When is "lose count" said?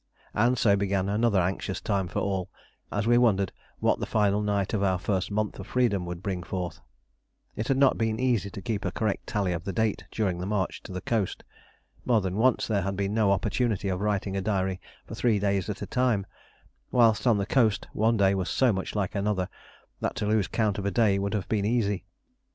20.25-20.79